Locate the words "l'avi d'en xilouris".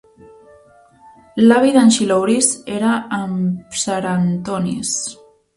1.43-2.49